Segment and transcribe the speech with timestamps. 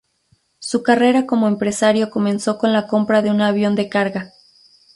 [0.57, 4.33] Su carrera como empresario comenzó con la compra de un avión de carga.